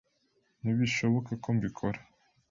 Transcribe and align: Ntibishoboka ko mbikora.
Ntibishoboka 0.59 1.31
ko 1.43 1.47
mbikora. 1.57 1.99